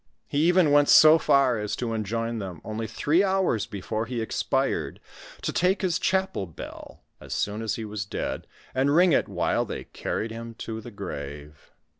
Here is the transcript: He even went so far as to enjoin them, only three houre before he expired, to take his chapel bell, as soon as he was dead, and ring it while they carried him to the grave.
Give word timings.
He 0.27 0.39
even 0.47 0.71
went 0.71 0.89
so 0.89 1.19
far 1.19 1.59
as 1.59 1.75
to 1.75 1.93
enjoin 1.93 2.39
them, 2.39 2.59
only 2.63 2.87
three 2.87 3.21
houre 3.21 3.59
before 3.69 4.07
he 4.07 4.19
expired, 4.19 4.99
to 5.43 5.53
take 5.53 5.83
his 5.83 5.99
chapel 5.99 6.47
bell, 6.47 7.03
as 7.19 7.35
soon 7.35 7.61
as 7.61 7.75
he 7.75 7.85
was 7.85 8.03
dead, 8.03 8.47
and 8.73 8.95
ring 8.95 9.11
it 9.11 9.29
while 9.29 9.63
they 9.63 9.83
carried 9.83 10.31
him 10.31 10.55
to 10.55 10.81
the 10.81 10.89
grave. 10.89 11.69